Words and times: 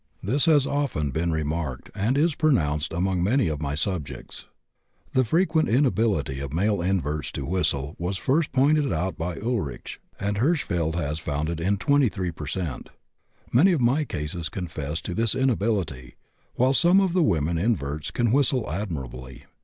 This 0.23 0.45
has 0.47 0.65
often 0.65 1.11
been 1.11 1.31
remarked, 1.31 1.91
and 1.93 2.17
is 2.17 2.33
pronounced 2.33 2.91
among 2.91 3.21
many 3.21 3.47
of 3.47 3.61
my 3.61 3.75
subjects. 3.75 4.47
The 5.13 5.23
frequent 5.23 5.69
inability 5.69 6.39
of 6.39 6.51
male 6.51 6.81
inverts 6.81 7.31
to 7.33 7.45
whistle 7.45 7.95
was 7.99 8.17
first 8.17 8.51
pointed 8.51 8.91
out 8.91 9.15
by 9.15 9.35
Ulrichs, 9.35 9.99
and 10.19 10.37
Hirschfeld 10.37 10.95
has 10.95 11.19
found 11.19 11.51
it 11.51 11.59
in 11.59 11.77
23 11.77 12.31
per 12.31 12.47
cent. 12.47 12.89
Many 13.53 13.73
of 13.73 13.79
my 13.81 14.03
cases 14.03 14.49
confess 14.49 15.01
to 15.01 15.13
this 15.13 15.35
inability, 15.35 16.15
while 16.55 16.73
some 16.73 16.99
of 16.99 17.13
the 17.13 17.21
women 17.21 17.59
inverts 17.59 18.09
can 18.09 18.31
whistle 18.31 18.71
admirably. 18.71 19.45